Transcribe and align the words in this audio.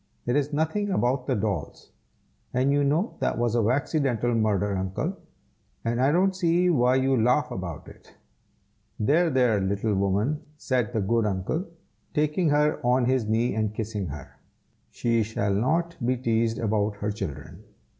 "It 0.25 0.35
is 0.35 0.51
nothing 0.51 0.89
about 0.89 1.27
the 1.27 1.35
dolls; 1.35 1.91
and 2.55 2.71
you 2.71 2.83
know 2.83 3.13
that 3.19 3.37
was 3.37 3.53
a 3.53 3.61
waxidental 3.61 4.33
murder, 4.33 4.75
Uncle, 4.75 5.15
and 5.85 6.01
I 6.01 6.11
don't 6.11 6.35
see 6.35 6.71
why 6.71 6.95
you 6.95 7.15
laugh 7.15 7.51
about 7.51 7.87
it." 7.87 8.11
"There! 8.99 9.29
there! 9.29 9.61
little 9.61 9.93
woman," 9.93 10.41
said 10.57 10.91
the 10.91 11.01
good 11.01 11.27
uncle, 11.27 11.65
taking 12.15 12.49
her 12.49 12.79
on 12.83 13.05
his 13.05 13.27
knee 13.29 13.53
and 13.53 13.75
kissing 13.75 14.07
her; 14.07 14.37
"she 14.89 15.21
shall 15.21 15.53
not 15.53 15.95
be 16.03 16.17
teased 16.17 16.57
about 16.57 16.95
her 16.95 17.11
children. 17.11 17.63